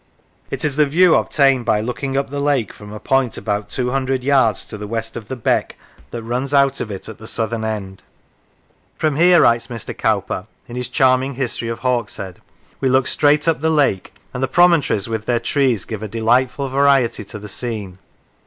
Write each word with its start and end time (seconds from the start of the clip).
It 0.49 0.65
is 0.65 0.77
the 0.77 0.87
view 0.87 1.13
obtained 1.13 1.63
by 1.65 1.79
looking 1.79 2.17
up 2.17 2.31
the 2.31 2.39
lake 2.39 2.73
from 2.73 2.91
a 2.91 2.99
point 2.99 3.37
about 3.37 3.69
200 3.69 4.23
yards 4.23 4.65
to 4.65 4.75
the 4.75 4.87
west 4.87 5.15
of 5.15 5.27
the 5.27 5.35
beck 5.35 5.75
that 6.09 6.23
runs 6.23 6.55
out 6.55 6.81
of 6.81 6.89
it 6.89 7.07
at 7.07 7.19
the 7.19 7.27
southern 7.27 7.63
end." 7.63 8.01
From 8.97 9.15
here," 9.15 9.41
writes 9.43 9.67
Mr. 9.67 9.95
Cowper, 9.95 10.47
in 10.65 10.75
his 10.75 10.89
charming" 10.89 11.35
History 11.35 11.67
of 11.69 11.81
Hawkshead,"" 11.81 12.41
we 12.81 12.89
look 12.89 13.05
straight 13.05 13.47
up 13.47 13.61
the 13.61 13.69
lake, 13.69 14.15
and 14.33 14.41
the 14.41 14.47
promontories, 14.47 15.07
with 15.07 15.25
their 15.27 15.37
trees, 15.39 15.85
give 15.85 16.01
a 16.01 16.07
delightful 16.07 16.67
variety 16.67 17.23
to 17.25 17.37
the 17.37 17.47
scene. 17.47 17.99